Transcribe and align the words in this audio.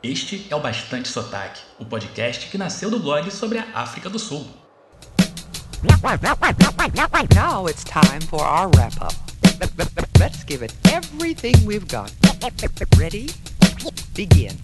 Este 0.00 0.46
é 0.48 0.54
o 0.54 0.60
Bastante 0.60 1.08
Sotaque, 1.08 1.60
o 1.76 1.84
podcast 1.84 2.48
que 2.48 2.56
nasceu 2.56 2.88
do 2.88 3.00
blog 3.00 3.28
sobre 3.32 3.58
a 3.58 3.66
África 3.74 4.08
do 4.08 4.16
Sul. 4.16 4.46
Now 7.34 7.66
it's 7.66 7.82
time 7.82 8.20
for 8.28 8.42
our 8.42 8.70
wrap 8.76 8.94
up. 9.02 9.16
Let's 10.20 10.44
give 10.48 10.64
it 10.64 10.72
everything 10.88 11.66
we've 11.66 11.84
got. 11.88 12.12
Ready? 12.96 13.26
Begin. 14.14 14.56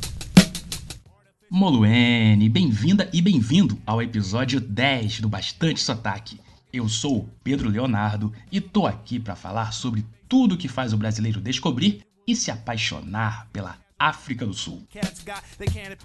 Moluene, 1.50 2.48
bem-vinda 2.48 3.10
e 3.12 3.20
bem-vindo 3.20 3.76
ao 3.84 4.00
episódio 4.00 4.60
10 4.60 5.18
do 5.18 5.28
Bastante 5.28 5.80
Sotaque. 5.80 6.38
Eu 6.72 6.88
sou 6.88 7.18
o 7.18 7.28
Pedro 7.42 7.68
Leonardo 7.68 8.32
e 8.52 8.60
tô 8.60 8.86
aqui 8.86 9.18
para 9.18 9.34
falar 9.34 9.72
sobre 9.72 10.06
tudo 10.28 10.56
que 10.56 10.68
faz 10.68 10.92
o 10.92 10.96
brasileiro 10.96 11.40
descobrir 11.40 12.02
e 12.24 12.36
se 12.36 12.52
apaixonar 12.52 13.48
pela 13.52 13.83
África 14.08 14.44
do 14.44 14.52
Sul. 14.52 14.86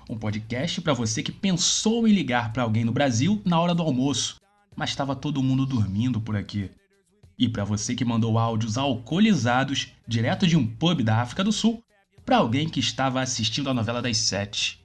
Um 0.10 0.18
podcast 0.18 0.80
para 0.80 0.94
você 0.94 1.22
que 1.22 1.34
pensou 1.34 2.08
em 2.08 2.14
ligar 2.14 2.54
para 2.54 2.64
alguém 2.64 2.86
no 2.86 2.94
Brasil 2.94 3.42
na 3.44 3.60
hora 3.60 3.76
do 3.76 3.84
almoço, 3.84 4.40
mas 4.74 4.92
estava 4.92 5.18
todo 5.18 5.44
mundo 5.44 5.66
dormindo 5.66 6.22
por 6.22 6.38
aqui. 6.38 6.72
E 7.38 7.50
para 7.50 7.66
você 7.66 7.94
que 7.96 8.06
mandou 8.06 8.40
áudios 8.40 8.78
alcoolizados 8.78 9.94
direto 10.08 10.48
de 10.48 10.56
um 10.56 10.66
pub 10.66 11.04
da 11.04 11.22
África 11.22 11.44
do 11.44 11.52
Sul 11.52 11.84
para 12.26 12.38
alguém 12.38 12.70
que 12.70 12.80
estava 12.80 13.20
assistindo 13.20 13.70
a 13.70 13.74
novela 13.74 14.02
das 14.02 14.18
sete. 14.18 14.82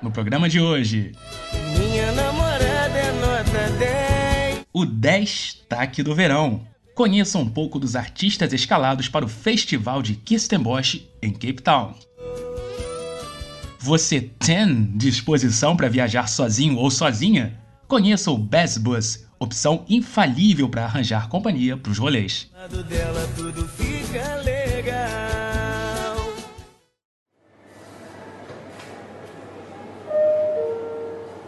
No 0.00 0.12
programa 0.12 0.48
de 0.48 0.60
hoje. 0.60 1.10
Minha 1.76 2.12
namorada 2.12 2.98
é 2.98 3.12
nota 3.20 3.70
10. 3.78 4.66
O 4.72 4.86
Destaque 4.86 6.04
do 6.04 6.14
Verão. 6.14 6.64
Conheça 6.98 7.38
um 7.38 7.48
pouco 7.48 7.78
dos 7.78 7.94
artistas 7.94 8.52
escalados 8.52 9.08
para 9.08 9.24
o 9.24 9.28
Festival 9.28 10.02
de 10.02 10.16
Kirstenbosch 10.16 11.08
em 11.22 11.30
Cape 11.30 11.62
Town. 11.62 11.94
Você 13.78 14.20
tem 14.20 14.82
disposição 14.96 15.76
para 15.76 15.88
viajar 15.88 16.26
sozinho 16.26 16.76
ou 16.76 16.90
sozinha? 16.90 17.56
Conheça 17.86 18.32
o 18.32 18.36
Best 18.36 18.80
Bus, 18.80 19.24
opção 19.38 19.84
infalível 19.88 20.68
para 20.68 20.86
arranjar 20.86 21.28
companhia 21.28 21.76
para 21.76 21.92
os 21.92 21.98
rolês. 21.98 22.50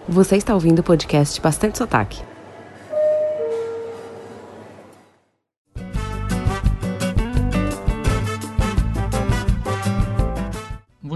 Você 0.09 0.37
está 0.37 0.55
ouvindo 0.55 0.79
o 0.79 0.85
podcast 0.85 1.41
Bastante 1.41 1.77
Sotaque. 1.77 2.30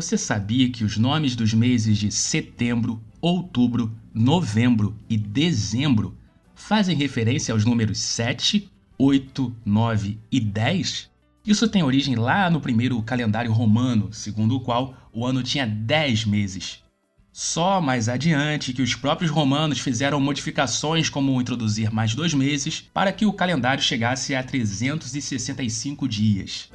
Você 0.05 0.19
sabia 0.19 0.69
que 0.69 0.85
os 0.85 0.99
nomes 0.99 1.35
dos 1.35 1.55
meses 1.55 1.97
de 1.97 2.13
setembro, 2.13 3.03
outubro, 3.23 3.91
novembro 4.13 4.95
e 5.09 5.17
dezembro 5.17 6.15
fazem 6.55 6.95
referência 6.95 7.55
aos 7.55 7.65
números 7.65 7.97
7, 8.01 8.71
8, 8.99 9.57
9 9.65 10.19
e 10.31 10.41
10? 10.41 11.11
Isso 11.47 11.67
tem 11.69 11.83
origem 11.83 12.17
lá 12.17 12.51
no 12.51 12.61
primeiro 12.61 13.01
calendário 13.01 13.51
romano, 13.51 14.13
segundo 14.13 14.57
o 14.57 14.61
qual 14.61 14.95
o 15.11 15.25
ano 15.25 15.43
tinha 15.43 15.67
10 15.67 16.27
meses. 16.27 16.81
Só 17.33 17.81
mais 17.81 18.07
adiante 18.07 18.75
que 18.75 18.83
os 18.83 18.95
próprios 18.95 19.31
romanos 19.31 19.79
fizeram 19.79 20.21
modificações 20.21 21.09
como 21.09 21.41
introduzir 21.41 21.91
mais 21.91 22.15
dois 22.15 22.35
meses 22.35 22.85
para 22.93 23.11
que 23.11 23.25
o 23.25 23.33
calendário 23.33 23.83
chegasse 23.83 24.35
a 24.35 24.43
365 24.43 26.07
dias. 26.07 26.69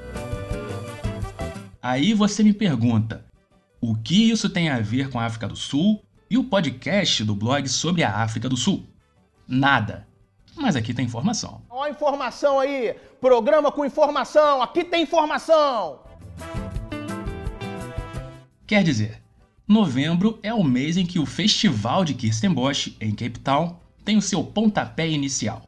Aí 1.81 2.13
você 2.13 2.43
me 2.43 2.53
pergunta: 2.53 3.25
o 3.79 3.95
que 3.95 4.29
isso 4.29 4.49
tem 4.49 4.69
a 4.69 4.79
ver 4.79 5.09
com 5.09 5.19
a 5.19 5.25
África 5.25 5.47
do 5.47 5.55
Sul 5.55 6.03
e 6.29 6.37
o 6.37 6.43
podcast 6.43 7.23
do 7.23 7.33
blog 7.33 7.67
sobre 7.69 8.03
a 8.03 8.17
África 8.17 8.49
do 8.49 8.57
Sul? 8.57 8.85
Nada. 9.47 10.05
Mas 10.55 10.75
aqui 10.75 10.93
tem 10.93 11.05
informação. 11.05 11.61
Ó 11.69 11.83
a 11.83 11.89
informação 11.89 12.59
aí, 12.59 12.93
programa 13.21 13.71
com 13.71 13.85
informação, 13.85 14.61
aqui 14.61 14.83
tem 14.83 15.03
informação. 15.03 16.01
Quer 18.67 18.83
dizer, 18.83 19.21
novembro 19.65 20.37
é 20.43 20.53
o 20.53 20.63
mês 20.63 20.97
em 20.97 21.05
que 21.05 21.17
o 21.17 21.25
Festival 21.25 22.03
de 22.03 22.13
Kirstenbosch, 22.13 22.97
em 22.99 23.11
Cape 23.11 23.39
Town, 23.39 23.77
tem 24.03 24.17
o 24.17 24.21
seu 24.21 24.43
pontapé 24.43 25.07
inicial. 25.07 25.63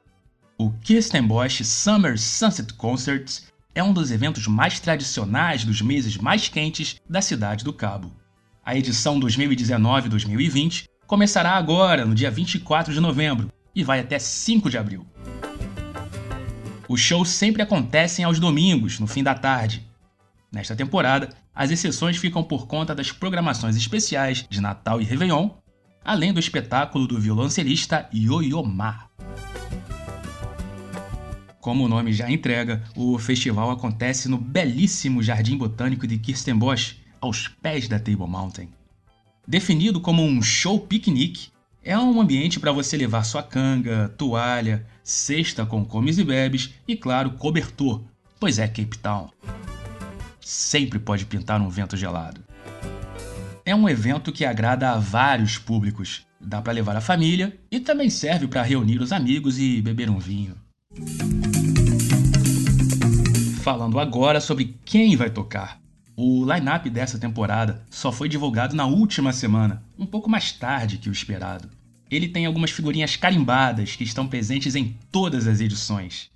O 0.57 0.71
Kirstenbosch 0.71 1.63
Summer 1.63 2.19
Sunset 2.19 2.73
Concerts 2.73 3.50
é 3.73 3.83
um 3.83 3.93
dos 3.93 4.11
eventos 4.11 4.47
mais 4.47 4.79
tradicionais 4.79 5.63
dos 5.63 5.81
meses 5.81 6.17
mais 6.17 6.49
quentes 6.49 6.97
da 7.09 7.21
cidade 7.21 7.63
do 7.63 7.73
Cabo. 7.73 8.11
A 8.63 8.75
edição 8.75 9.19
2019-2020 9.19 10.85
começará 11.07 11.51
agora, 11.51 12.05
no 12.05 12.13
dia 12.13 12.29
24 12.29 12.93
de 12.93 12.99
novembro, 12.99 13.51
e 13.73 13.83
vai 13.83 13.99
até 13.99 14.19
5 14.19 14.69
de 14.69 14.77
abril. 14.77 15.05
Os 16.87 16.99
shows 16.99 17.29
sempre 17.29 17.61
acontecem 17.61 18.25
aos 18.25 18.39
domingos, 18.39 18.99
no 18.99 19.07
fim 19.07 19.23
da 19.23 19.33
tarde. 19.33 19.85
Nesta 20.51 20.75
temporada, 20.75 21.29
as 21.55 21.71
exceções 21.71 22.17
ficam 22.17 22.43
por 22.43 22.67
conta 22.67 22.93
das 22.93 23.11
programações 23.11 23.77
especiais 23.77 24.45
de 24.49 24.59
Natal 24.59 24.99
e 24.99 25.05
Réveillon, 25.05 25.49
além 26.03 26.33
do 26.33 26.39
espetáculo 26.39 27.07
do 27.07 27.19
violoncelista 27.19 28.09
Yo-Yo 28.13 28.63
Ma. 28.63 29.10
Como 31.61 31.85
o 31.85 31.87
nome 31.87 32.11
já 32.11 32.29
entrega, 32.29 32.83
o 32.95 33.19
festival 33.19 33.69
acontece 33.69 34.27
no 34.27 34.35
belíssimo 34.35 35.21
Jardim 35.21 35.55
Botânico 35.55 36.07
de 36.07 36.17
Kirstenbosch, 36.17 36.97
aos 37.21 37.47
pés 37.47 37.87
da 37.87 37.99
Table 37.99 38.27
Mountain. 38.27 38.69
Definido 39.47 40.01
como 40.01 40.23
um 40.23 40.41
show 40.41 40.79
piquenique, 40.79 41.49
é 41.83 41.95
um 41.95 42.19
ambiente 42.19 42.59
para 42.59 42.71
você 42.71 42.97
levar 42.97 43.23
sua 43.23 43.43
canga, 43.43 44.09
toalha, 44.17 44.87
cesta 45.03 45.63
com 45.63 45.85
comes 45.85 46.17
e 46.17 46.23
bebes 46.23 46.73
e, 46.87 46.95
claro, 46.95 47.33
cobertor, 47.33 48.01
pois 48.39 48.57
é 48.57 48.67
Cape 48.67 48.97
Town. 48.97 49.29
Sempre 50.39 50.97
pode 50.97 51.27
pintar 51.27 51.61
um 51.61 51.69
vento 51.69 51.95
gelado. 51.95 52.41
É 53.63 53.75
um 53.75 53.87
evento 53.87 54.31
que 54.31 54.45
agrada 54.45 54.89
a 54.89 54.97
vários 54.97 55.59
públicos. 55.59 56.25
Dá 56.39 56.59
para 56.59 56.73
levar 56.73 56.95
a 56.95 57.01
família 57.01 57.55
e 57.69 57.79
também 57.79 58.09
serve 58.09 58.47
para 58.47 58.63
reunir 58.63 58.99
os 58.99 59.11
amigos 59.11 59.59
e 59.59 59.79
beber 59.79 60.09
um 60.09 60.17
vinho. 60.17 60.55
Falando 63.61 63.99
agora 63.99 64.41
sobre 64.41 64.75
quem 64.83 65.15
vai 65.15 65.29
tocar. 65.29 65.79
O 66.17 66.43
line-up 66.51 66.89
dessa 66.89 67.19
temporada 67.19 67.85
só 67.91 68.11
foi 68.11 68.27
divulgado 68.27 68.75
na 68.75 68.87
última 68.87 69.31
semana, 69.31 69.83
um 69.99 70.05
pouco 70.05 70.27
mais 70.27 70.51
tarde 70.51 70.97
que 70.97 71.07
o 71.07 71.11
esperado. 71.11 71.69
Ele 72.09 72.27
tem 72.27 72.47
algumas 72.47 72.71
figurinhas 72.71 73.15
carimbadas 73.15 73.95
que 73.95 74.03
estão 74.03 74.27
presentes 74.27 74.73
em 74.75 74.97
todas 75.11 75.45
as 75.45 75.61
edições. 75.61 76.31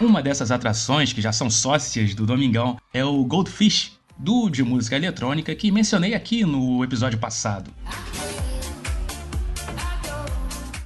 Uma 0.00 0.22
dessas 0.22 0.50
atrações, 0.50 1.12
que 1.12 1.20
já 1.20 1.30
são 1.30 1.50
sócias 1.50 2.14
do 2.14 2.24
Domingão, 2.24 2.78
é 2.92 3.04
o 3.04 3.22
Goldfish, 3.22 3.92
duo 4.18 4.48
de 4.48 4.62
música 4.62 4.96
eletrônica 4.96 5.54
que 5.54 5.70
mencionei 5.70 6.14
aqui 6.14 6.42
no 6.46 6.82
episódio 6.82 7.18
passado. 7.18 7.70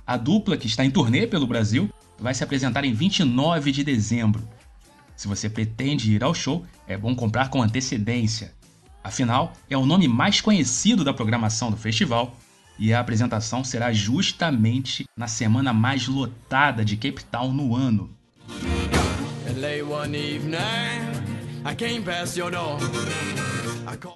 A 0.04 0.16
dupla, 0.16 0.56
que 0.56 0.66
está 0.66 0.84
em 0.84 0.90
turnê 0.90 1.28
pelo 1.28 1.46
Brasil, 1.46 1.88
vai 2.18 2.34
se 2.34 2.44
apresentar 2.44 2.84
em 2.84 2.92
29 2.92 3.72
de 3.72 3.84
dezembro. 3.84 4.46
Se 5.16 5.28
você 5.28 5.48
pretende 5.48 6.12
ir 6.12 6.22
ao 6.22 6.34
show, 6.34 6.64
é 6.86 6.96
bom 6.96 7.14
comprar 7.14 7.48
com 7.48 7.62
antecedência. 7.62 8.54
Afinal, 9.02 9.52
é 9.70 9.76
o 9.76 9.86
nome 9.86 10.08
mais 10.08 10.40
conhecido 10.40 11.04
da 11.04 11.14
programação 11.14 11.70
do 11.70 11.76
festival 11.76 12.36
e 12.78 12.92
a 12.92 13.00
apresentação 13.00 13.64
será 13.64 13.92
justamente 13.92 15.06
na 15.16 15.26
semana 15.26 15.72
mais 15.72 16.06
lotada 16.06 16.84
de 16.84 16.96
Cape 16.96 17.24
Town 17.24 17.52
no 17.52 17.74
ano. 17.74 18.10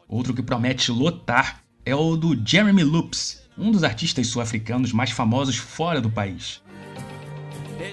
Outro 0.09 0.35
que 0.35 0.43
promete 0.43 0.91
lotar 0.91 1.63
é 1.85 1.95
o 1.95 2.17
do 2.17 2.37
Jeremy 2.47 2.85
Loops, 2.85 3.43
um 3.57 3.71
dos 3.71 3.83
artistas 3.83 4.27
sul-africanos 4.27 4.93
mais 4.93 5.11
famosos 5.11 5.57
fora 5.57 6.01
do 6.01 6.11
país. 6.11 6.61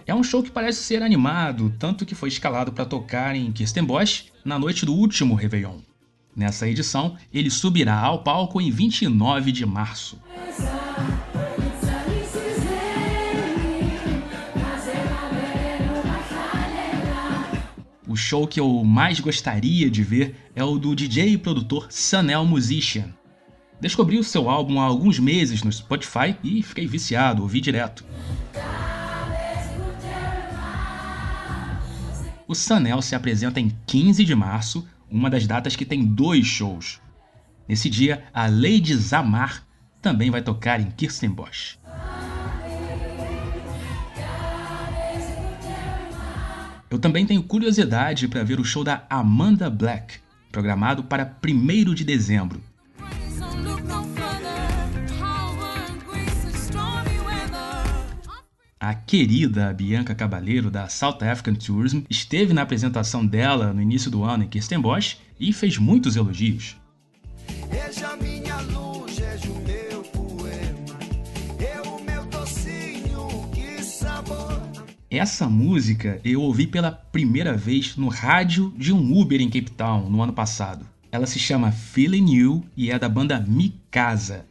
É 0.08 0.16
um 0.16 0.24
show 0.24 0.42
que 0.42 0.50
parece 0.50 0.84
ser 0.84 1.04
animado, 1.04 1.76
tanto 1.78 2.06
que 2.06 2.16
foi 2.16 2.30
escalado 2.30 2.72
para 2.72 2.86
tocar 2.86 3.36
em 3.36 3.52
Kirstenbosch 3.52 4.28
na 4.44 4.58
noite 4.58 4.86
do 4.86 4.94
último 4.94 5.36
Réveillon. 5.36 5.80
Nessa 6.34 6.66
edição, 6.66 7.18
ele 7.34 7.50
subirá 7.50 8.00
ao 8.00 8.24
palco 8.24 8.62
em 8.62 8.72
29 8.72 9.52
de 9.52 9.66
março. 9.66 10.18
O 18.08 18.16
show 18.16 18.48
que 18.48 18.62
eu 18.62 18.86
mais 18.86 19.20
gostaria 19.20 19.92
de 19.92 20.04
ver 20.04 20.38
é 20.56 20.64
o 20.64 20.80
do 20.80 20.96
DJ 20.96 21.34
e 21.34 21.38
produtor 21.38 21.88
Sanel 21.90 22.46
Musician. 22.46 23.14
Descobri 23.82 24.18
o 24.18 24.24
seu 24.24 24.50
álbum 24.50 24.80
há 24.80 24.86
alguns 24.86 25.20
meses 25.20 25.64
no 25.64 25.72
Spotify 25.72 26.34
e 26.42 26.64
fiquei 26.64 26.88
viciado, 26.88 27.42
ouvi 27.42 27.60
direto. 27.60 28.06
O 32.48 32.56
Sanel 32.56 33.02
se 33.02 33.14
apresenta 33.14 33.60
em 33.60 33.76
15 33.86 34.24
de 34.24 34.34
março, 34.34 34.88
uma 35.12 35.30
das 35.30 35.46
datas 35.46 35.76
que 35.76 35.86
tem 35.86 36.06
dois 36.06 36.48
shows. 36.48 37.02
Nesse 37.68 37.90
dia, 37.90 38.24
a 38.34 38.48
Lady 38.48 38.96
Zamar 38.96 39.68
também 40.02 40.32
vai 40.32 40.42
tocar 40.42 40.80
em 40.80 40.90
Kirstenbosch. 40.90 41.78
Eu 46.90 46.98
também 46.98 47.26
tenho 47.26 47.44
curiosidade 47.44 48.30
para 48.30 48.46
ver 48.46 48.62
o 48.62 48.64
show 48.64 48.82
da 48.82 49.06
Amanda 49.10 49.70
Black, 49.70 50.20
programado 50.50 51.04
para 51.04 51.36
1 51.46 51.94
de 51.94 52.06
dezembro. 52.06 52.64
A 58.80 58.94
querida 58.94 59.74
Bianca 59.74 60.14
Cabaleiro 60.14 60.70
da 60.70 60.88
South 60.88 61.18
African 61.24 61.56
Tourism 61.56 62.02
esteve 62.08 62.54
na 62.54 62.62
apresentação 62.62 63.26
dela 63.26 63.74
no 63.74 63.82
início 63.82 64.12
do 64.12 64.24
ano 64.24 64.44
em 64.44 64.48
Kirstenbosch 64.48 65.18
e 65.40 65.52
fez 65.52 65.80
muitos 65.80 66.16
elogios. 66.16 66.78
Essa 75.10 75.50
música 75.50 76.22
eu 76.24 76.42
ouvi 76.44 76.68
pela 76.68 76.92
primeira 76.92 77.58
vez 77.58 77.96
no 77.96 78.10
rádio 78.10 78.72
de 78.78 78.94
um 78.94 79.20
Uber 79.20 79.42
em 79.42 79.50
Cape 79.50 79.72
Town 79.72 80.08
no 80.08 80.22
ano 80.22 80.34
passado. 80.34 80.86
Ela 81.12 81.26
se 81.26 81.40
chama 81.40 81.72
Feeling 81.72 82.32
You 82.32 82.64
e 82.76 82.92
é 82.92 83.00
da 83.00 83.10
banda 83.10 83.40
Mikasa. 83.40 84.46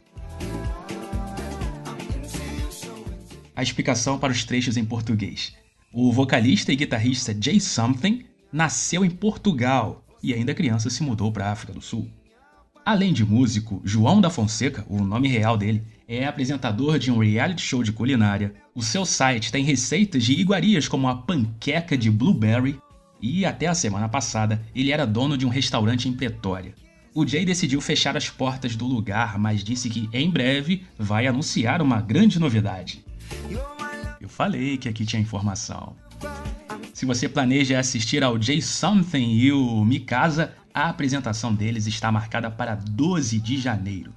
A 3.57 3.63
explicação 3.63 4.19
para 4.19 4.31
os 4.31 4.43
trechos 4.43 4.77
em 4.77 4.85
português. 4.85 5.51
O 5.91 6.13
vocalista 6.13 6.71
e 6.71 6.75
guitarrista 6.75 7.35
Jay 7.41 7.59
Something 7.59 8.23
nasceu 8.53 9.03
em 9.03 9.09
Portugal 9.09 10.05
e 10.21 10.31
ainda 10.31 10.53
criança 10.53 10.91
se 10.91 11.01
mudou 11.01 11.31
para 11.31 11.47
a 11.47 11.53
África 11.53 11.73
do 11.73 11.81
Sul. 11.81 12.07
Além 12.85 13.11
de 13.11 13.25
músico, 13.25 13.81
João 13.83 14.21
da 14.21 14.29
Fonseca, 14.29 14.85
o 14.87 15.03
nome 15.03 15.27
real 15.27 15.57
dele, 15.57 15.81
é 16.07 16.27
apresentador 16.27 16.99
de 16.99 17.11
um 17.11 17.17
reality 17.17 17.63
show 17.63 17.81
de 17.81 17.91
culinária. 17.91 18.53
O 18.75 18.83
seu 18.83 19.03
site 19.07 19.51
tem 19.51 19.63
receitas 19.63 20.23
de 20.23 20.33
iguarias 20.33 20.87
como 20.87 21.07
a 21.07 21.15
panqueca 21.15 21.97
de 21.97 22.11
blueberry 22.11 22.77
e 23.19 23.43
até 23.43 23.65
a 23.65 23.73
semana 23.73 24.07
passada 24.07 24.63
ele 24.75 24.91
era 24.91 25.03
dono 25.03 25.35
de 25.35 25.47
um 25.47 25.49
restaurante 25.49 26.07
em 26.07 26.13
Pretória. 26.13 26.75
O 27.11 27.25
Jay 27.25 27.43
decidiu 27.43 27.81
fechar 27.81 28.15
as 28.15 28.29
portas 28.29 28.75
do 28.75 28.85
lugar, 28.85 29.39
mas 29.39 29.63
disse 29.63 29.89
que 29.89 30.07
em 30.13 30.29
breve 30.29 30.83
vai 30.95 31.25
anunciar 31.25 31.81
uma 31.81 31.99
grande 31.99 32.39
novidade. 32.39 33.06
Eu 34.27 34.29
falei 34.29 34.77
que 34.77 34.89
aqui 34.89 35.05
tinha 35.05 35.21
informação. 35.21 35.95
Se 36.93 37.05
você 37.05 37.29
planeja 37.29 37.79
assistir 37.79 38.21
ao 38.25 38.39
Jay 38.39 38.61
Something 38.61 39.37
e 39.37 39.53
o 39.53 39.85
Mikasa, 39.85 40.53
a 40.73 40.89
apresentação 40.89 41.55
deles 41.55 41.87
está 41.87 42.11
marcada 42.11 42.51
para 42.51 42.75
12 42.75 43.39
de 43.39 43.57
janeiro. 43.57 44.13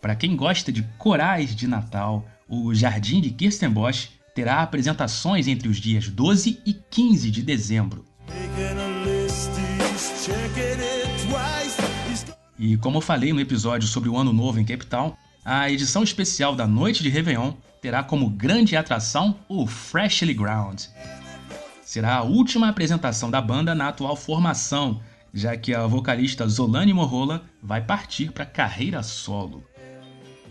Para 0.00 0.16
quem 0.16 0.34
gosta 0.34 0.72
de 0.72 0.82
corais 0.98 1.54
de 1.54 1.68
Natal, 1.68 2.26
o 2.48 2.74
Jardim 2.74 3.20
de 3.20 3.30
Kirstenbosch 3.30 4.10
terá 4.34 4.62
apresentações 4.62 5.46
entre 5.46 5.68
os 5.68 5.76
dias 5.76 6.08
12 6.08 6.60
e 6.66 6.74
15 6.74 7.30
de 7.30 7.40
dezembro. 7.40 8.04
E 12.60 12.76
como 12.76 12.98
eu 12.98 13.00
falei 13.00 13.32
no 13.32 13.40
episódio 13.40 13.88
sobre 13.88 14.10
o 14.10 14.18
Ano 14.18 14.34
Novo 14.34 14.60
em 14.60 14.64
Cape 14.66 14.84
Town, 14.84 15.14
a 15.42 15.70
edição 15.70 16.02
especial 16.02 16.54
da 16.54 16.66
Noite 16.66 17.02
de 17.02 17.08
Réveillon 17.08 17.54
terá 17.80 18.02
como 18.02 18.28
grande 18.28 18.76
atração 18.76 19.34
o 19.48 19.66
Freshly 19.66 20.34
Ground. 20.34 20.82
Será 21.82 22.16
a 22.16 22.22
última 22.22 22.68
apresentação 22.68 23.30
da 23.30 23.40
banda 23.40 23.74
na 23.74 23.88
atual 23.88 24.14
formação, 24.14 25.00
já 25.32 25.56
que 25.56 25.74
a 25.74 25.86
vocalista 25.86 26.46
Zolane 26.46 26.92
Morrola 26.92 27.42
vai 27.62 27.80
partir 27.80 28.30
para 28.30 28.44
carreira 28.44 29.02
solo. 29.02 29.64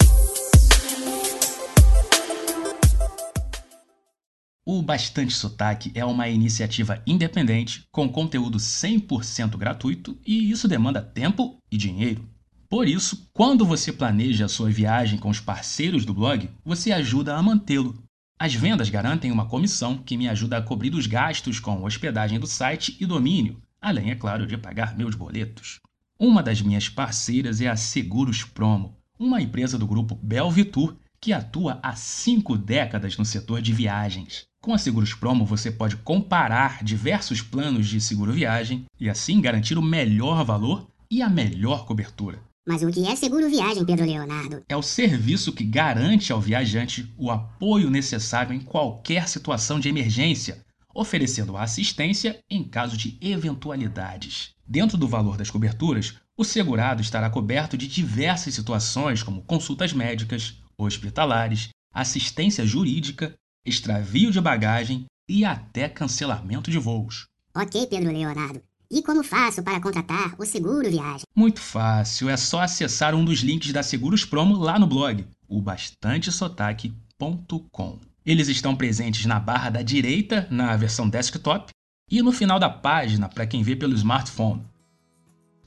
O 4.68 4.82
Bastante 4.82 5.32
Sotaque 5.32 5.92
é 5.94 6.04
uma 6.04 6.28
iniciativa 6.28 7.00
independente 7.06 7.86
com 7.92 8.10
conteúdo 8.10 8.58
100% 8.58 9.56
gratuito 9.58 10.18
e 10.26 10.50
isso 10.50 10.68
demanda 10.68 11.04
tempo 11.04 11.60
e 11.72 11.78
dinheiro. 11.78 12.28
Por 12.68 12.88
isso, 12.88 13.30
quando 13.32 13.64
você 13.64 13.94
planeja 13.94 14.46
a 14.46 14.50
sua 14.50 14.72
viagem 14.72 15.20
com 15.20 15.30
os 15.30 15.40
parceiros 15.40 16.04
do 16.04 16.16
blog, 16.16 16.50
você 16.66 16.92
ajuda 16.92 17.36
a 17.36 17.44
mantê-lo. 17.44 18.04
As 18.40 18.56
vendas 18.56 18.90
garantem 18.90 19.32
uma 19.32 19.46
comissão 19.46 20.00
que 20.00 20.18
me 20.18 20.28
ajuda 20.28 20.58
a 20.58 20.64
cobrir 20.64 20.96
os 20.96 21.06
gastos 21.06 21.60
com 21.60 21.84
hospedagem 21.84 22.40
do 22.40 22.48
site 22.48 22.98
e 23.00 23.06
domínio, 23.06 23.62
além, 23.80 24.10
é 24.10 24.16
claro, 24.16 24.48
de 24.48 24.58
pagar 24.58 24.98
meus 24.98 25.14
boletos. 25.14 25.80
Uma 26.18 26.42
das 26.42 26.60
minhas 26.60 26.90
parceiras 26.90 27.62
é 27.62 27.68
a 27.68 27.76
Seguros 27.76 28.44
Promo, 28.44 28.98
uma 29.20 29.40
empresa 29.40 29.78
do 29.78 29.86
grupo 29.86 30.16
Belvitur 30.16 30.98
que 31.26 31.34
atua 31.34 31.80
há 31.82 31.96
cinco 31.96 32.56
décadas 32.56 33.18
no 33.18 33.26
setor 33.26 33.60
de 33.60 33.74
viagens. 33.74 34.46
Com 34.62 34.76
a 34.76 34.78
Seguros 34.78 35.16
Promo, 35.16 35.44
você 35.44 35.72
pode 35.72 35.96
comparar 35.96 36.84
diversos 36.84 37.42
planos 37.42 37.88
de 37.88 38.00
seguro 38.00 38.32
viagem 38.32 38.86
e 39.00 39.10
assim 39.10 39.42
garantir 39.42 39.76
o 39.76 39.82
melhor 39.82 40.46
valor 40.46 40.88
e 41.10 41.24
a 41.24 41.28
melhor 41.28 41.88
cobertura. 41.88 42.40
Mas 42.64 42.84
o 42.84 42.92
que 42.92 43.08
é 43.08 43.16
seguro 43.16 43.50
viagem, 43.50 43.84
Pedro 43.84 44.06
Leonardo? 44.06 44.64
É 44.70 44.78
o 44.78 44.84
serviço 44.84 45.52
que 45.52 45.64
garante 45.64 46.32
ao 46.32 46.40
viajante 46.40 47.12
o 47.18 47.32
apoio 47.32 47.90
necessário 47.90 48.54
em 48.54 48.60
qualquer 48.60 49.28
situação 49.28 49.80
de 49.80 49.90
emergência, 49.90 50.64
oferecendo 50.94 51.58
assistência 51.58 52.38
em 52.48 52.64
caso 52.64 52.96
de 52.96 53.18
eventualidades. 53.20 54.52
Dentro 54.64 54.96
do 54.96 55.08
valor 55.08 55.38
das 55.38 55.50
coberturas, 55.50 56.14
o 56.38 56.44
segurado 56.44 57.02
estará 57.02 57.32
coberto 57.32 57.76
de 57.76 57.88
diversas 57.88 58.54
situações, 58.54 59.24
como 59.24 59.42
consultas 59.42 59.92
médicas, 59.92 60.62
hospitalares, 60.78 61.70
assistência 61.94 62.66
jurídica 62.66 63.36
extravio 63.66 64.32
de 64.32 64.40
bagagem 64.40 65.06
e 65.28 65.44
até 65.44 65.90
cancelamento 65.90 66.70
de 66.70 66.78
voos. 66.78 67.26
Ok, 67.56 67.88
Pedro 67.88 68.12
Leonardo. 68.12 68.62
E 68.92 69.02
como 69.02 69.24
faço 69.24 69.64
para 69.64 69.82
contratar 69.82 70.36
o 70.38 70.46
seguro 70.46 70.88
viagem? 70.88 71.24
Muito 71.36 71.60
fácil, 71.60 72.30
é 72.30 72.38
só 72.38 72.62
acessar 72.62 73.16
um 73.16 73.26
dos 73.26 73.40
links 73.40 73.74
da 73.74 73.82
Seguros 73.82 74.24
Promo 74.24 74.56
lá 74.56 74.78
no 74.78 74.86
blog, 74.86 75.26
o 75.48 75.60
bastantesotaque.com. 75.60 78.00
Eles 78.24 78.48
estão 78.48 78.76
presentes 78.76 79.26
na 79.26 79.40
barra 79.40 79.72
da 79.72 79.82
direita, 79.82 80.48
na 80.52 80.78
versão 80.78 81.10
desktop, 81.10 81.72
e 82.10 82.22
no 82.22 82.32
final 82.32 82.60
da 82.60 82.70
página 82.70 83.28
para 83.28 83.48
quem 83.48 83.64
vê 83.64 83.76
pelo 83.76 83.96
smartphone. 83.96 84.62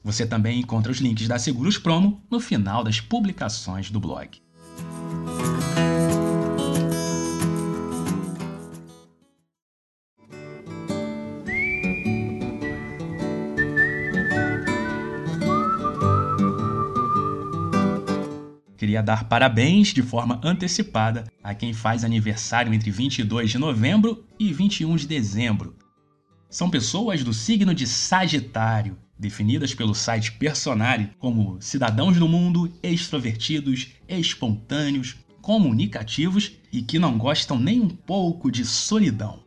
Você 0.04 0.24
também 0.24 0.60
encontra 0.60 0.92
os 0.92 0.98
links 0.98 1.26
da 1.26 1.40
Seguros 1.40 1.76
Promo 1.76 2.22
no 2.30 2.38
final 2.38 2.84
das 2.84 3.00
publicações 3.00 3.90
do 3.90 3.98
blog. 3.98 4.40
Queria 18.78 19.02
dar 19.02 19.24
parabéns 19.24 19.88
de 19.88 20.02
forma 20.02 20.40
antecipada 20.42 21.24
a 21.42 21.52
quem 21.52 21.72
faz 21.72 22.04
aniversário 22.04 22.72
entre 22.72 22.90
22 22.90 23.50
de 23.50 23.58
novembro 23.58 24.24
e 24.38 24.52
21 24.52 24.96
de 24.96 25.06
dezembro. 25.06 25.76
São 26.48 26.70
pessoas 26.70 27.22
do 27.22 27.34
signo 27.34 27.74
de 27.74 27.86
Sagitário 27.86 28.96
definidas 29.18 29.74
pelo 29.74 29.94
site 29.94 30.32
Personari 30.32 31.10
como 31.18 31.60
cidadãos 31.60 32.16
do 32.16 32.28
mundo, 32.28 32.72
extrovertidos, 32.82 33.88
espontâneos, 34.08 35.16
comunicativos 35.42 36.52
e 36.72 36.82
que 36.82 36.98
não 36.98 37.18
gostam 37.18 37.58
nem 37.58 37.80
um 37.80 37.88
pouco 37.88 38.50
de 38.50 38.64
solidão. 38.64 39.42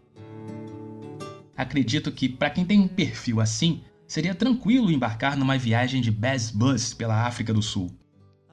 Acredito 1.56 2.12
que, 2.12 2.28
para 2.28 2.50
quem 2.50 2.66
tem 2.66 2.80
um 2.80 2.88
perfil 2.88 3.40
assim, 3.40 3.82
seria 4.08 4.34
tranquilo 4.34 4.92
embarcar 4.92 5.38
numa 5.38 5.58
viagem 5.58 6.02
de 6.02 6.12
Bass 6.12 6.50
Bus 6.50 6.94
pela 6.94 7.26
África 7.26 7.54
do 7.54 7.62
Sul. 7.62 7.92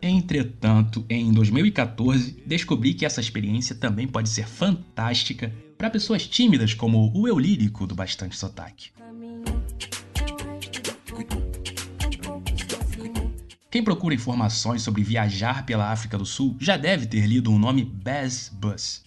Entretanto, 0.00 1.04
em 1.08 1.32
2014, 1.32 2.42
descobri 2.46 2.94
que 2.94 3.04
essa 3.04 3.20
experiência 3.20 3.75
também 3.75 4.06
pode 4.06 4.28
ser 4.28 4.46
fantástica 4.46 5.52
para 5.76 5.90
pessoas 5.90 6.26
tímidas 6.26 6.75
como 6.75 7.12
o 7.12 7.26
eu 7.26 7.38
lírico 7.38 7.87
do 7.87 7.94
Bastante 7.94 8.37
Sotaque. 8.37 8.90
Procura 13.88 14.14
informações 14.14 14.83
sobre 14.83 15.02
viajar 15.02 15.64
pela 15.64 15.90
África 15.90 16.18
do 16.18 16.26
Sul 16.26 16.54
já 16.61 16.76
deve 16.76 17.07
ter 17.07 17.25
lido 17.25 17.50
o 17.50 17.59
nome 17.59 17.83
Bass 17.83 18.52
Bus. 18.52 19.02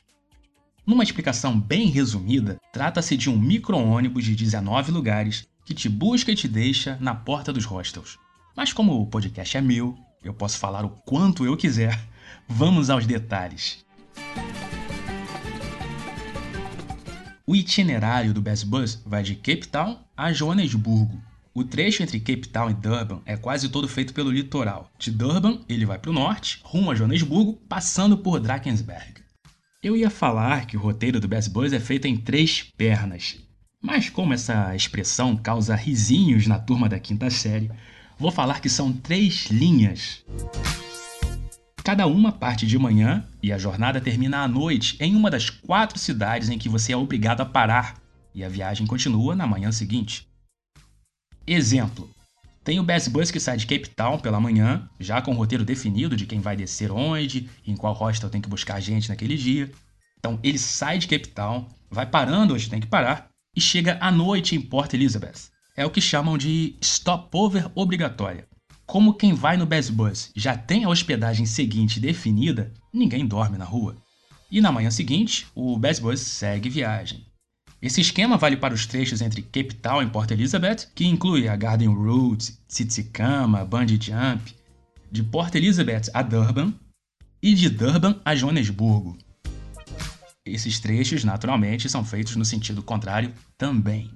Numa 0.84 1.04
explicação 1.04 1.60
bem 1.60 1.88
resumida, 1.88 2.58
trata-se 2.74 3.16
de 3.16 3.30
um 3.30 3.38
micro-ônibus 3.38 4.26
de 4.26 4.36
19 4.36 4.92
lugares 4.92 5.48
que 5.64 5.76
te 5.76 5.88
busca 5.88 6.32
e 6.32 6.36
te 6.36 6.48
deixa 6.48 6.98
na 7.00 7.14
porta 7.14 7.54
dos 7.54 7.64
hostels. 7.64 8.18
Mas 8.58 8.74
como 8.74 9.00
o 9.00 9.06
podcast 9.06 9.56
é 9.56 9.62
meu, 9.62 9.96
eu 10.24 10.34
posso 10.34 10.58
falar 10.58 10.84
o 10.84 10.90
quanto 10.90 11.46
eu 11.46 11.56
quiser. 11.56 12.04
Vamos 12.50 12.90
aos 12.90 13.06
detalhes. 13.06 13.86
O 17.46 17.56
itinerário 17.56 18.34
do 18.34 18.42
Best 18.42 18.66
Bus 18.66 19.00
vai 19.06 19.22
de 19.22 19.36
Cape 19.36 19.68
Town 19.68 20.00
a 20.18 20.34
Joanesburgo. 20.34 21.22
O 21.54 21.66
trecho 21.66 22.02
entre 22.02 22.18
Cape 22.18 22.48
Town 22.48 22.70
e 22.70 22.74
Durban 22.74 23.22
é 23.26 23.36
quase 23.36 23.68
todo 23.68 23.86
feito 23.86 24.14
pelo 24.14 24.32
litoral. 24.32 24.90
De 24.98 25.12
Durban, 25.12 25.60
ele 25.68 25.86
vai 25.86 26.00
para 26.00 26.10
o 26.10 26.14
norte, 26.14 26.62
rumo 26.64 26.90
a 26.90 26.96
Joanesburgo, 26.96 27.60
passando 27.68 28.18
por 28.18 28.40
Drakensberg. 28.40 29.16
Eu 29.84 29.98
ia 29.98 30.10
falar 30.10 30.66
que 30.66 30.78
o 30.78 30.80
roteiro 30.80 31.20
do 31.20 31.28
Best 31.28 31.50
Bus 31.52 31.74
é 31.74 31.80
feito 31.80 32.08
em 32.08 32.16
três 32.16 32.64
pernas, 32.78 33.38
mas 33.82 34.10
como 34.10 34.34
essa 34.34 34.74
expressão 34.74 35.36
causa 35.36 35.76
risinhos 35.76 36.48
na 36.48 36.58
turma 36.58 36.88
da 36.88 37.00
quinta 37.00 37.30
série, 37.30 37.70
vou 38.18 38.32
falar 38.32 38.62
que 38.62 38.70
são 38.70 38.94
três 38.94 39.48
linhas. 39.48 40.24
Cada 41.84 42.08
uma 42.08 42.32
parte 42.32 42.66
de 42.66 42.78
manhã 42.78 43.28
e 43.44 43.52
a 43.52 43.58
jornada 43.58 44.00
termina 44.00 44.44
à 44.44 44.48
noite 44.48 44.96
em 45.02 45.18
uma 45.18 45.30
das 45.30 45.50
quatro 45.50 46.00
cidades 46.00 46.48
em 46.48 46.58
que 46.58 46.70
você 46.70 46.94
é 46.94 46.98
obrigado 46.98 47.42
a 47.42 47.46
parar, 47.46 47.96
e 48.34 48.42
a 48.42 48.48
viagem 48.48 48.88
continua 48.88 49.36
na 49.36 49.46
manhã 49.46 49.70
seguinte. 49.70 50.31
Exemplo: 51.46 52.10
tem 52.64 52.80
o 52.80 52.84
Best 52.84 53.10
Bus 53.10 53.32
que 53.32 53.40
sai 53.40 53.58
de 53.58 53.66
Cape 53.66 53.90
Town 53.90 54.20
pela 54.20 54.40
manhã, 54.40 54.88
já 55.00 55.20
com 55.22 55.32
o 55.32 55.36
roteiro 55.36 55.66
definido 55.66 56.16
de 56.16 56.28
quem 56.28 56.40
vai 56.40 56.56
descer 56.56 56.92
onde, 56.92 57.50
em 57.66 57.76
qual 57.76 57.94
hostel 57.94 58.30
tem 58.30 58.40
que 58.40 58.50
buscar 58.50 58.80
gente 58.80 59.10
naquele 59.10 59.36
dia. 59.36 59.72
Então 60.20 60.40
ele 60.44 60.60
sai 60.60 61.00
de 61.00 61.08
Cape 61.08 61.30
Town, 61.30 61.68
vai 61.90 62.06
parando 62.06 62.54
onde 62.54 62.70
tem 62.70 62.80
que 62.80 62.86
parar 62.86 63.30
e 63.56 63.60
chega 63.60 63.98
à 64.00 64.12
noite 64.12 64.56
em 64.56 64.62
Port 64.62 64.94
Elizabeth. 64.94 65.50
É 65.76 65.84
o 65.86 65.90
que 65.90 66.00
chamam 66.00 66.38
de 66.38 66.76
stopover 66.84 67.72
obrigatória. 67.74 68.48
Como 68.86 69.16
quem 69.16 69.34
vai 69.34 69.58
no 69.58 69.66
Best 69.66 69.92
Bus 69.92 70.32
já 70.36 70.56
tem 70.56 70.84
a 70.84 70.90
hospedagem 70.90 71.48
seguinte 71.48 72.00
definida, 72.00 72.72
ninguém 72.94 73.26
dorme 73.26 73.58
na 73.58 73.66
rua. 73.66 73.96
E 74.52 74.62
na 74.62 74.72
manhã 74.72 74.92
seguinte, 74.92 75.48
o 75.56 75.80
Best 75.80 76.02
Bus 76.02 76.20
segue 76.20 76.70
viagem. 76.70 77.26
Esse 77.82 78.00
esquema 78.00 78.38
vale 78.38 78.58
para 78.58 78.76
os 78.76 78.86
trechos 78.86 79.22
entre 79.22 79.42
Cape 79.42 79.74
Town 79.74 80.04
e 80.04 80.08
Port 80.08 80.30
Elizabeth, 80.30 80.88
que 80.94 81.08
inclui 81.08 81.48
a 81.48 81.56
Garden 81.56 81.88
Route, 81.88 82.54
Tsitsikama, 82.68 83.66
Bungee 83.66 84.00
Jump, 84.00 84.54
de 85.12 85.24
Port 85.24 85.56
Elizabeth 85.56 86.04
a 86.14 86.22
Durban 86.22 86.76
e 87.42 87.56
de 87.56 87.70
Durban 87.70 88.22
a 88.24 88.36
Joanesburgo. 88.36 89.18
Esses 90.46 90.80
trechos, 90.80 91.24
naturalmente, 91.24 91.90
são 91.90 92.06
feitos 92.06 92.36
no 92.36 92.46
sentido 92.46 92.84
contrário 92.84 93.34
também. 93.58 94.12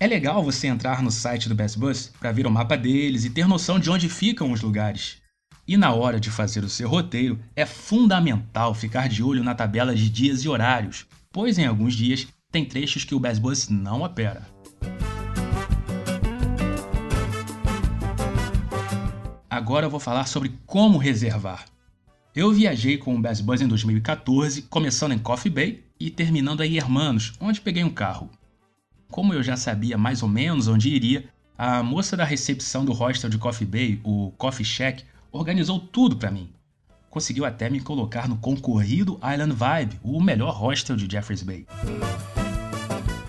É 0.00 0.06
legal 0.06 0.42
você 0.42 0.66
entrar 0.66 1.02
no 1.02 1.12
site 1.12 1.48
do 1.48 1.54
Best 1.54 1.78
Bus 1.78 2.10
para 2.18 2.32
ver 2.32 2.46
o 2.46 2.50
mapa 2.50 2.76
deles 2.76 3.24
e 3.24 3.30
ter 3.30 3.46
noção 3.46 3.78
de 3.78 3.88
onde 3.88 4.08
ficam 4.08 4.50
os 4.50 4.62
lugares. 4.62 5.18
E 5.66 5.76
na 5.76 5.92
hora 5.92 6.18
de 6.18 6.30
fazer 6.30 6.64
o 6.64 6.68
seu 6.68 6.88
roteiro, 6.88 7.38
é 7.54 7.64
fundamental 7.64 8.74
ficar 8.74 9.08
de 9.08 9.22
olho 9.22 9.44
na 9.44 9.54
tabela 9.54 9.94
de 9.94 10.08
dias 10.10 10.42
e 10.42 10.48
horários, 10.48 11.06
pois 11.32 11.58
em 11.58 11.66
alguns 11.66 11.94
dias 11.94 12.26
tem 12.50 12.64
trechos 12.64 13.04
que 13.04 13.14
o 13.14 13.20
Best 13.20 13.40
Bus 13.40 13.68
não 13.68 14.02
opera. 14.02 14.46
Agora 19.48 19.86
eu 19.86 19.90
vou 19.90 20.00
falar 20.00 20.26
sobre 20.26 20.52
como 20.66 20.98
reservar. 20.98 21.66
Eu 22.34 22.52
viajei 22.52 22.96
com 22.98 23.14
o 23.14 23.20
Best 23.20 23.42
Bus 23.42 23.60
em 23.60 23.68
2014, 23.68 24.62
começando 24.62 25.12
em 25.12 25.18
Coffee 25.18 25.50
Bay 25.50 25.84
e 25.98 26.10
terminando 26.10 26.62
em 26.62 26.76
Hermanos, 26.76 27.34
onde 27.40 27.60
peguei 27.60 27.84
um 27.84 27.90
carro. 27.90 28.30
Como 29.08 29.34
eu 29.34 29.42
já 29.42 29.56
sabia 29.56 29.98
mais 29.98 30.22
ou 30.22 30.28
menos 30.28 30.68
onde 30.68 30.88
iria, 30.88 31.28
a 31.58 31.82
moça 31.82 32.16
da 32.16 32.24
recepção 32.24 32.84
do 32.84 32.92
hostel 32.92 33.28
de 33.28 33.38
Coffee 33.38 33.66
Bay, 33.66 34.00
o 34.02 34.32
Coffee 34.38 34.64
Shack, 34.64 35.04
organizou 35.30 35.78
tudo 35.78 36.16
para 36.16 36.30
mim. 36.30 36.50
Conseguiu 37.10 37.44
até 37.44 37.68
me 37.68 37.80
colocar 37.80 38.28
no 38.28 38.36
concorrido 38.36 39.18
Island 39.22 39.52
Vibe, 39.52 40.00
o 40.00 40.22
melhor 40.22 40.54
hostel 40.54 40.94
de 40.94 41.10
Jeffreys 41.10 41.42
Bay. 41.42 41.66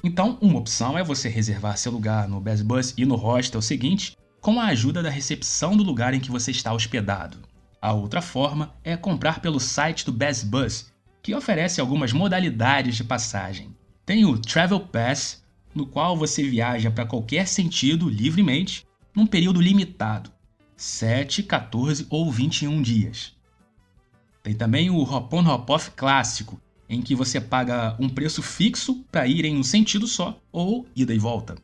Então, 0.04 0.38
uma 0.40 0.60
opção 0.60 0.98
é 0.98 1.04
você 1.04 1.28
reservar 1.28 1.78
seu 1.78 1.92
lugar 1.92 2.28
no 2.28 2.40
Best 2.40 2.64
Bus 2.64 2.94
e 2.96 3.06
no 3.06 3.16
hostel 3.16 3.62
seguinte 3.62 4.16
com 4.40 4.60
a 4.60 4.66
ajuda 4.66 5.02
da 5.02 5.10
recepção 5.10 5.76
do 5.76 5.84
lugar 5.84 6.14
em 6.14 6.20
que 6.20 6.32
você 6.32 6.52
está 6.52 6.72
hospedado. 6.72 7.40
A 7.82 7.92
outra 7.92 8.22
forma 8.22 8.72
é 8.84 8.96
comprar 8.96 9.40
pelo 9.40 9.60
site 9.60 10.06
do 10.06 10.12
Best 10.12 10.46
Bus, 10.46 10.92
que 11.24 11.34
oferece 11.34 11.82
algumas 11.82 12.14
modalidades 12.14 12.96
de 12.96 13.04
passagem. 13.04 13.76
Tem 14.06 14.26
o 14.26 14.38
Travel 14.38 14.80
Pass, 14.80 15.44
no 15.74 15.88
qual 15.88 16.16
você 16.16 16.44
viaja 16.44 16.92
para 16.92 17.06
qualquer 17.06 17.48
sentido 17.48 18.10
livremente 18.10 18.86
num 19.16 19.26
período 19.26 19.60
limitado 19.60 20.32
7, 20.76 21.44
14 21.44 22.08
ou 22.10 22.32
21 22.32 22.82
dias. 22.82 23.34
Tem 24.44 24.54
também 24.54 24.90
o 24.90 25.02
Hop 25.02 25.34
On 25.34 25.48
Hop 25.48 25.70
Off 25.70 25.92
clássico, 25.92 26.60
em 26.90 27.02
que 27.02 27.16
você 27.16 27.40
paga 27.40 27.96
um 28.00 28.10
preço 28.10 28.42
fixo 28.42 29.04
para 29.12 29.28
ir 29.28 29.46
em 29.46 29.58
um 29.58 29.64
sentido 29.64 30.08
só 30.08 30.40
ou 30.52 30.88
ida 30.96 31.14
e 31.14 31.20
volta. 31.20 31.56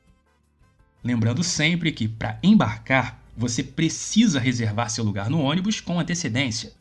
Lembrando 1.03 1.43
sempre 1.43 1.91
que 1.91 2.07
para 2.07 2.39
embarcar 2.41 3.21
você 3.35 3.63
precisa 3.63 4.39
reservar 4.39 4.89
seu 4.89 5.03
lugar 5.03 5.29
no 5.29 5.41
ônibus 5.41 5.79
com 5.79 5.99
antecedência 5.99 6.73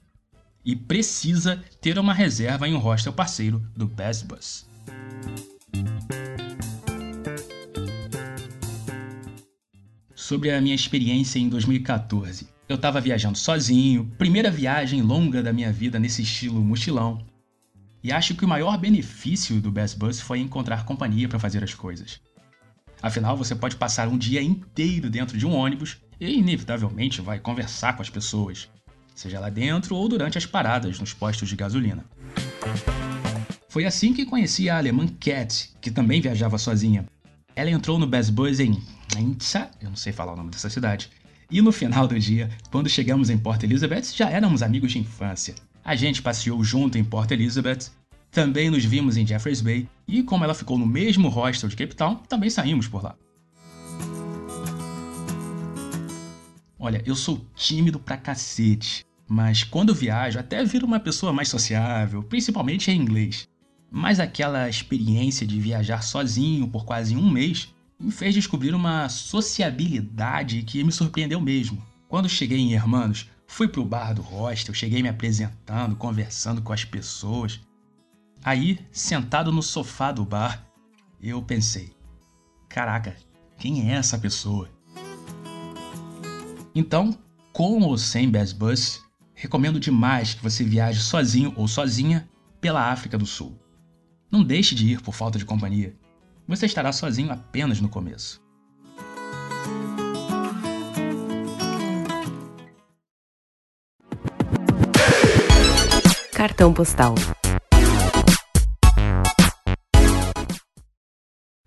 e 0.65 0.75
precisa 0.75 1.63
ter 1.81 1.99
uma 1.99 2.15
reserva 2.15 2.69
em 2.69 2.75
um 2.75 2.79
hostel 2.79 3.13
parceiro 3.13 3.63
do 3.77 3.87
Best 3.87 4.25
Bus. 4.25 4.67
sobre 10.27 10.51
a 10.51 10.61
minha 10.61 10.75
experiência 10.75 11.39
em 11.39 11.49
2014. 11.49 12.49
Eu 12.69 12.75
estava 12.75 13.01
viajando 13.01 13.39
sozinho, 13.39 14.11
primeira 14.19 14.51
viagem 14.51 15.01
longa 15.01 15.41
da 15.41 15.53
minha 15.53 15.73
vida 15.73 16.01
nesse 16.01 16.23
estilo 16.23 16.61
mochilão. 16.61 17.25
E 18.03 18.11
acho 18.11 18.35
que 18.35 18.45
o 18.45 18.49
maior 18.49 18.77
benefício 18.77 19.61
do 19.61 19.71
Best 19.71 19.97
Bus 19.97 20.21
foi 20.21 20.41
encontrar 20.41 20.85
companhia 20.85 21.29
para 21.29 21.39
fazer 21.39 21.63
as 21.63 21.75
coisas. 21.75 22.21
Afinal, 23.01 23.37
você 23.37 23.55
pode 23.55 23.77
passar 23.77 24.09
um 24.09 24.19
dia 24.19 24.43
inteiro 24.43 25.09
dentro 25.09 25.39
de 25.39 25.47
um 25.47 25.55
ônibus 25.55 25.99
e 26.19 26.39
inevitavelmente 26.39 27.21
vai 27.21 27.39
conversar 27.39 27.95
com 27.95 28.03
as 28.03 28.11
pessoas, 28.11 28.69
seja 29.15 29.39
lá 29.39 29.49
dentro 29.49 29.95
ou 29.95 30.09
durante 30.09 30.37
as 30.37 30.47
paradas 30.47 30.99
nos 30.99 31.13
postos 31.13 31.49
de 31.49 31.55
gasolina. 31.55 32.05
Foi 33.69 33.85
assim 33.85 34.13
que 34.13 34.27
conheci 34.27 34.69
a 34.69 34.79
alemã 34.79 35.07
Cat, 35.21 35.71
que 35.81 35.91
também 35.91 36.21
viajava 36.21 36.59
sozinha. 36.59 37.07
Ela 37.55 37.71
entrou 37.71 37.97
no 37.97 38.09
Best 38.09 38.33
Bus 38.33 38.59
em 38.59 38.83
Mainza, 39.15 39.71
eu 39.81 39.89
não 39.89 39.97
sei 39.97 40.13
falar 40.13 40.33
o 40.33 40.37
nome 40.37 40.51
dessa 40.51 40.69
cidade. 40.69 41.11
E 41.49 41.63
no 41.63 41.71
final 41.71 42.09
do 42.09 42.19
dia, 42.19 42.51
quando 42.73 42.89
chegamos 42.89 43.31
em 43.31 43.39
Port 43.39 43.63
Elizabeth, 43.63 44.13
já 44.15 44.29
éramos 44.29 44.63
amigos 44.63 44.91
de 44.91 44.99
infância. 44.99 45.55
A 45.85 45.95
gente 45.95 46.21
passeou 46.21 46.65
junto 46.65 46.99
em 46.99 47.05
Port 47.05 47.31
Elizabeth, 47.31 47.91
também 48.33 48.69
nos 48.69 48.85
vimos 48.85 49.17
em 49.17 49.25
Jeffreys 49.25 49.61
Bay, 49.61 49.89
e 50.09 50.25
como 50.25 50.43
ela 50.43 50.55
ficou 50.55 50.77
no 50.77 50.85
mesmo 50.85 51.29
hostel 51.29 51.69
de 51.69 51.77
Cape 51.77 51.95
Town, 51.95 52.17
também 52.29 52.51
saímos 52.51 52.89
por 52.89 53.05
lá. 53.05 53.15
Olha, 56.79 57.01
eu 57.07 57.15
sou 57.15 57.47
tímido 57.55 58.01
pra 58.01 58.17
cacete, 58.17 59.05
mas 59.29 59.63
quando 59.63 59.95
viajo 59.95 60.41
até 60.41 60.65
viro 60.65 60.85
uma 60.85 60.99
pessoa 60.99 61.33
mais 61.33 61.49
sociável, 61.49 62.25
principalmente 62.25 62.91
em 62.91 63.01
inglês. 63.01 63.49
Mas 63.89 64.19
aquela 64.19 64.69
experiência 64.69 65.47
de 65.47 65.61
viajar 65.61 66.03
sozinho 66.03 66.67
por 66.67 66.85
quase 66.85 67.17
um 67.17 67.31
mês 67.31 67.73
me 67.99 68.13
fez 68.13 68.35
descobrir 68.35 68.75
uma 68.75 69.09
sociabilidade 69.09 70.63
que 70.63 70.85
me 70.85 70.93
surpreendeu 70.93 71.41
mesmo. 71.41 71.85
Quando 72.09 72.29
cheguei 72.29 72.59
em 72.59 72.73
Hermanos, 72.73 73.29
Fui 73.47 73.69
pro 73.69 73.85
bar 73.85 74.13
do 74.13 74.23
hostel, 74.23 74.75
cheguei 74.75 75.03
me 75.03 75.09
apresentando, 75.09 75.97
conversando 75.97 76.61
com 76.61 76.73
as 76.73 76.85
pessoas. 76.85 77.61
Aí, 78.45 78.79
sentado 78.91 79.53
no 79.53 79.63
sofá 79.63 80.13
do 80.13 80.25
bar, 80.25 80.67
eu 81.23 81.41
pensei: 81.41 81.95
caraca, 82.69 83.17
quem 83.57 83.91
é 83.91 83.95
essa 83.95 84.19
pessoa? 84.19 84.69
Então, 86.75 87.17
com 87.53 87.81
ou 87.81 87.97
sem 87.97 88.29
Bass 88.29 88.53
Bus, 88.53 89.03
recomendo 89.33 89.81
demais 89.81 90.35
que 90.35 90.43
você 90.43 90.63
viaje 90.63 91.01
sozinho 91.01 91.55
ou 91.57 91.67
sozinha 91.67 92.29
pela 92.61 92.91
África 92.91 93.17
do 93.17 93.25
Sul. 93.25 93.59
Não 94.31 94.45
deixe 94.45 94.75
de 94.75 94.93
ir 94.93 95.01
por 95.01 95.15
falta 95.15 95.39
de 95.39 95.45
companhia. 95.45 95.97
Você 96.49 96.67
estará 96.67 96.93
sozinho 96.93 97.33
apenas 97.33 97.81
no 97.81 97.89
começo. 97.89 98.41
Cartão 106.33 106.73
postal. 106.73 107.15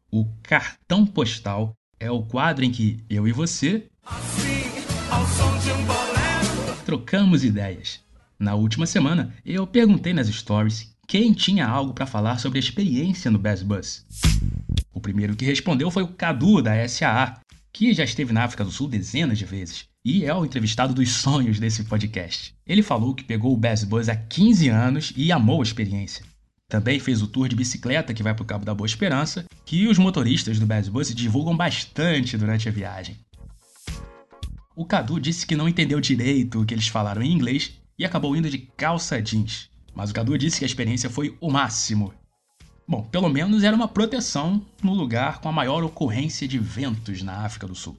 O 0.09 0.25
cartão 0.41 1.05
postal 1.05 1.73
é 1.99 2.09
o 2.09 2.23
quadro 2.23 2.63
em 2.63 2.71
que 2.71 3.03
eu 3.09 3.27
e 3.27 3.33
você 3.33 3.89
trocamos 6.85 7.43
ideias. 7.43 8.01
Na 8.39 8.55
última 8.55 8.85
semana, 8.85 9.35
eu 9.45 9.67
perguntei 9.67 10.13
nas 10.13 10.27
stories 10.27 10.95
quem 11.09 11.33
tinha 11.33 11.65
algo 11.65 11.91
para 11.91 12.05
falar 12.05 12.37
sobre 12.37 12.59
a 12.59 12.61
experiência 12.61 13.31
no 13.31 13.39
Bass 13.39 13.63
Bus. 13.63 14.05
O 14.93 15.01
primeiro 15.01 15.35
que 15.35 15.43
respondeu 15.43 15.89
foi 15.89 16.03
o 16.03 16.07
Cadu 16.09 16.61
da 16.61 16.87
SAA, 16.87 17.39
que 17.73 17.91
já 17.95 18.03
esteve 18.03 18.31
na 18.31 18.43
África 18.43 18.63
do 18.63 18.69
Sul 18.69 18.87
dezenas 18.87 19.39
de 19.39 19.43
vezes 19.43 19.85
e 20.05 20.23
é 20.23 20.33
o 20.35 20.45
entrevistado 20.45 20.93
dos 20.93 21.09
sonhos 21.09 21.59
desse 21.59 21.83
podcast. 21.85 22.53
Ele 22.63 22.83
falou 22.83 23.15
que 23.15 23.23
pegou 23.23 23.51
o 23.51 23.57
Bass 23.57 23.83
Bus 23.83 24.07
há 24.07 24.15
15 24.15 24.69
anos 24.69 25.11
e 25.17 25.31
amou 25.31 25.61
a 25.61 25.63
experiência. 25.63 26.23
Também 26.67 26.99
fez 26.99 27.23
o 27.23 27.27
tour 27.27 27.49
de 27.49 27.55
bicicleta 27.55 28.13
que 28.13 28.21
vai 28.21 28.35
para 28.35 28.43
o 28.43 28.45
Cabo 28.45 28.63
da 28.63 28.75
Boa 28.75 28.85
Esperança, 28.85 29.45
que 29.65 29.87
os 29.87 29.97
motoristas 29.97 30.59
do 30.59 30.67
Bass 30.67 30.87
Bus 30.87 31.13
divulgam 31.15 31.57
bastante 31.57 32.37
durante 32.37 32.69
a 32.69 32.71
viagem. 32.71 33.17
O 34.75 34.85
Cadu 34.85 35.19
disse 35.19 35.47
que 35.47 35.55
não 35.55 35.67
entendeu 35.67 35.99
direito 35.99 36.61
o 36.61 36.65
que 36.65 36.75
eles 36.75 36.87
falaram 36.87 37.23
em 37.23 37.33
inglês 37.33 37.71
e 37.97 38.05
acabou 38.05 38.35
indo 38.35 38.47
de 38.47 38.59
calça 38.59 39.19
jeans. 39.19 39.69
Mas 39.99 40.11
o 40.11 40.13
Cadu 40.13 40.37
disse 40.37 40.59
que 40.59 40.63
a 40.63 40.65
experiência 40.65 41.09
foi 41.09 41.35
o 41.41 41.51
máximo. 41.51 42.13
Bom, 42.87 43.03
pelo 43.03 43.27
menos 43.27 43.63
era 43.63 43.75
uma 43.75 43.85
proteção 43.85 44.65
no 44.81 44.93
lugar 44.93 45.41
com 45.41 45.49
a 45.49 45.51
maior 45.51 45.83
ocorrência 45.83 46.47
de 46.47 46.57
ventos 46.57 47.21
na 47.21 47.43
África 47.43 47.67
do 47.67 47.75
Sul. 47.75 47.97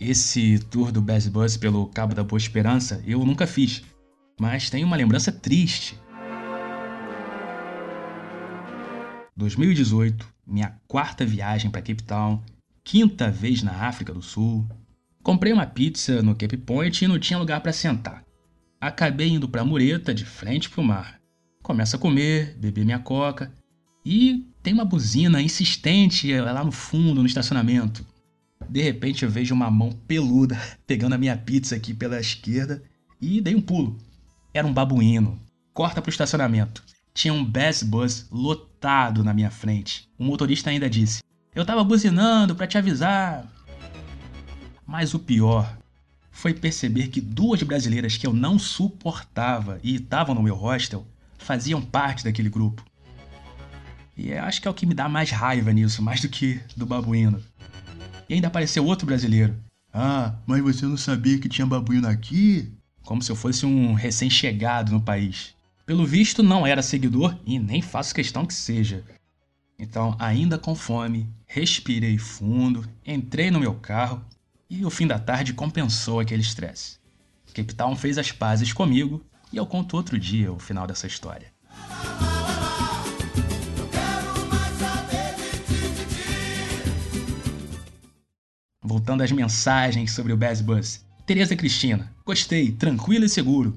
Esse 0.00 0.58
tour 0.58 0.90
do 0.90 1.00
Bass 1.00 1.28
Bus 1.28 1.56
pelo 1.56 1.86
Cabo 1.86 2.16
da 2.16 2.24
Boa 2.24 2.36
Esperança 2.36 3.00
eu 3.06 3.24
nunca 3.24 3.46
fiz, 3.46 3.84
mas 4.40 4.68
tenho 4.68 4.88
uma 4.88 4.96
lembrança 4.96 5.30
triste. 5.30 5.96
2018, 9.36 10.26
minha 10.44 10.76
quarta 10.88 11.24
viagem 11.24 11.70
para 11.70 11.80
Cape 11.80 12.02
Town, 12.02 12.42
quinta 12.82 13.30
vez 13.30 13.62
na 13.62 13.86
África 13.86 14.12
do 14.12 14.20
Sul. 14.20 14.66
Comprei 15.22 15.52
uma 15.52 15.64
pizza 15.64 16.20
no 16.22 16.34
Cape 16.34 16.56
Point 16.56 17.04
e 17.04 17.06
não 17.06 17.20
tinha 17.20 17.38
lugar 17.38 17.60
para 17.60 17.72
sentar. 17.72 18.24
Acabei 18.82 19.28
indo 19.28 19.48
para 19.48 19.60
a 19.60 19.64
mureta 19.64 20.12
de 20.12 20.24
frente 20.24 20.68
para 20.68 20.80
o 20.80 20.84
mar. 20.84 21.20
Começo 21.62 21.94
a 21.94 21.98
comer, 22.00 22.56
beber 22.58 22.84
minha 22.84 22.98
coca 22.98 23.52
e 24.04 24.44
tem 24.60 24.74
uma 24.74 24.84
buzina 24.84 25.40
insistente 25.40 26.36
lá 26.40 26.64
no 26.64 26.72
fundo, 26.72 27.20
no 27.20 27.26
estacionamento. 27.28 28.04
De 28.68 28.82
repente 28.82 29.24
eu 29.24 29.30
vejo 29.30 29.54
uma 29.54 29.70
mão 29.70 29.92
peluda 29.92 30.60
pegando 30.84 31.12
a 31.12 31.18
minha 31.18 31.36
pizza 31.36 31.76
aqui 31.76 31.94
pela 31.94 32.18
esquerda 32.18 32.82
e 33.20 33.40
dei 33.40 33.54
um 33.54 33.60
pulo. 33.60 33.96
Era 34.52 34.66
um 34.66 34.74
babuíno. 34.74 35.40
Corta 35.72 36.02
pro 36.02 36.10
estacionamento. 36.10 36.82
Tinha 37.14 37.32
um 37.32 37.44
Bass 37.44 37.84
Bus 37.84 38.26
lotado 38.32 39.22
na 39.22 39.32
minha 39.32 39.52
frente. 39.52 40.08
O 40.18 40.24
motorista 40.24 40.70
ainda 40.70 40.90
disse: 40.90 41.22
eu 41.54 41.64
tava 41.64 41.84
buzinando 41.84 42.56
para 42.56 42.66
te 42.66 42.76
avisar. 42.76 43.46
Mas 44.84 45.14
o 45.14 45.20
pior 45.20 45.78
foi 46.32 46.54
perceber 46.54 47.08
que 47.08 47.20
duas 47.20 47.62
brasileiras 47.62 48.16
que 48.16 48.26
eu 48.26 48.32
não 48.32 48.58
suportava 48.58 49.78
e 49.82 49.96
estavam 49.96 50.34
no 50.34 50.42
meu 50.42 50.56
hostel 50.56 51.06
faziam 51.38 51.80
parte 51.80 52.24
daquele 52.24 52.48
grupo. 52.48 52.82
E 54.16 54.32
acho 54.32 54.60
que 54.60 54.66
é 54.66 54.70
o 54.70 54.74
que 54.74 54.86
me 54.86 54.94
dá 54.94 55.08
mais 55.08 55.30
raiva 55.30 55.72
nisso, 55.72 56.02
mais 56.02 56.20
do 56.20 56.28
que 56.28 56.58
do 56.76 56.86
babuíno. 56.86 57.40
E 58.28 58.34
ainda 58.34 58.48
apareceu 58.48 58.84
outro 58.84 59.06
brasileiro. 59.06 59.54
Ah, 59.92 60.34
mas 60.46 60.62
você 60.62 60.86
não 60.86 60.96
sabia 60.96 61.38
que 61.38 61.48
tinha 61.48 61.66
babuíno 61.66 62.08
aqui? 62.08 62.72
Como 63.02 63.22
se 63.22 63.30
eu 63.30 63.36
fosse 63.36 63.66
um 63.66 63.92
recém-chegado 63.92 64.90
no 64.90 65.00
país. 65.00 65.54
Pelo 65.84 66.06
visto, 66.06 66.42
não 66.42 66.66
era 66.66 66.82
seguidor 66.82 67.36
e 67.44 67.58
nem 67.58 67.82
faço 67.82 68.14
questão 68.14 68.46
que 68.46 68.54
seja. 68.54 69.04
Então, 69.78 70.16
ainda 70.18 70.56
com 70.56 70.74
fome, 70.74 71.28
respirei 71.46 72.16
fundo, 72.16 72.88
entrei 73.04 73.50
no 73.50 73.60
meu 73.60 73.74
carro 73.74 74.24
e 74.72 74.86
o 74.86 74.90
fim 74.90 75.06
da 75.06 75.18
tarde 75.18 75.52
compensou 75.52 76.18
aquele 76.18 76.40
estresse. 76.40 76.96
Cape 77.52 77.74
Town 77.74 77.94
fez 77.94 78.16
as 78.16 78.32
pazes 78.32 78.72
comigo 78.72 79.22
e 79.52 79.58
eu 79.58 79.66
conto 79.66 79.94
outro 79.98 80.18
dia 80.18 80.50
o 80.50 80.58
final 80.58 80.86
dessa 80.86 81.06
história. 81.06 81.52
Voltando 88.82 89.22
às 89.22 89.30
mensagens 89.30 90.12
sobre 90.12 90.32
o 90.32 90.38
Bass 90.38 90.62
Bus. 90.62 91.04
Tereza 91.26 91.54
Cristina, 91.54 92.10
gostei, 92.24 92.72
tranquilo 92.72 93.26
e 93.26 93.28
seguro. 93.28 93.76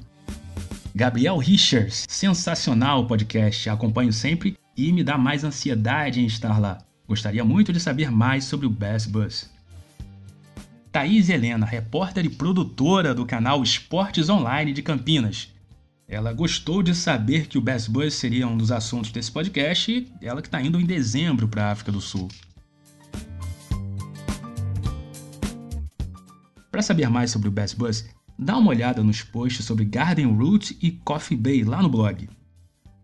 Gabriel 0.96 1.38
Richards, 1.38 2.06
sensacional 2.08 3.02
o 3.02 3.06
podcast, 3.06 3.70
acompanho 3.70 4.14
sempre 4.14 4.58
e 4.78 4.94
me 4.94 5.04
dá 5.04 5.18
mais 5.18 5.44
ansiedade 5.44 6.22
em 6.22 6.26
estar 6.26 6.58
lá. 6.58 6.78
Gostaria 7.06 7.44
muito 7.44 7.74
de 7.74 7.82
saber 7.82 8.10
mais 8.10 8.46
sobre 8.46 8.66
o 8.66 8.70
Bass 8.70 9.06
Bus. 9.06 9.54
Thaís 10.96 11.28
Helena, 11.28 11.66
repórter 11.66 12.24
e 12.24 12.30
produtora 12.30 13.14
do 13.14 13.26
canal 13.26 13.62
Esportes 13.62 14.30
Online 14.30 14.72
de 14.72 14.82
Campinas. 14.82 15.54
Ela 16.08 16.32
gostou 16.32 16.82
de 16.82 16.96
saber 16.96 17.48
que 17.48 17.58
o 17.58 17.62
Bass 17.62 17.86
Bus 17.86 18.14
seria 18.14 18.48
um 18.48 18.56
dos 18.56 18.72
assuntos 18.72 19.12
desse 19.12 19.30
podcast 19.30 19.92
e 19.92 20.26
ela 20.26 20.42
que 20.42 20.48
está 20.48 20.62
indo 20.62 20.80
em 20.80 20.86
dezembro 20.86 21.50
para 21.50 21.66
a 21.66 21.72
África 21.74 21.92
do 21.92 22.00
Sul. 22.00 22.30
Para 26.72 26.82
saber 26.82 27.10
mais 27.10 27.30
sobre 27.30 27.50
o 27.50 27.52
Bass 27.52 27.74
Bus, 27.74 28.06
dá 28.40 28.58
uma 28.58 28.70
olhada 28.70 29.04
nos 29.04 29.22
posts 29.22 29.66
sobre 29.66 29.84
Garden 29.84 30.28
Route 30.28 30.78
e 30.82 30.92
Coffee 30.92 31.36
Bay 31.36 31.66
lá 31.66 31.82
no 31.82 31.90
blog. 31.90 32.30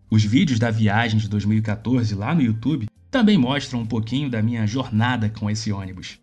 Os 0.09 0.23
vídeos 0.23 0.59
da 0.59 0.71
viagem 0.71 1.19
de 1.19 1.27
2014 1.27 2.15
lá 2.15 2.33
no 2.33 2.41
YouTube 2.41 2.87
também 3.09 3.37
mostram 3.37 3.81
um 3.81 3.85
pouquinho 3.85 4.29
da 4.29 4.41
minha 4.41 4.65
jornada 4.65 5.29
com 5.29 5.49
esse 5.49 5.73
ônibus. 5.73 6.21